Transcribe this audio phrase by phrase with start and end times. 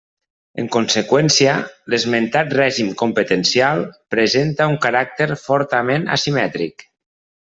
[0.61, 1.51] En conseqüència,
[1.93, 3.83] l'esmentat règim competencial
[4.15, 6.87] presenta un caràcter fortament asimètric.